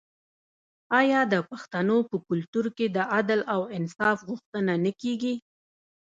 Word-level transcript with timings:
آیا 0.99 1.21
د 1.33 1.35
پښتنو 1.49 1.97
په 2.09 2.15
کلتور 2.27 2.65
کې 2.77 2.85
د 2.95 2.97
عدل 3.15 3.39
او 3.53 3.61
انصاف 3.77 4.17
غوښتنه 4.29 4.73
نه 4.83 4.91
کیږي؟ 5.01 5.35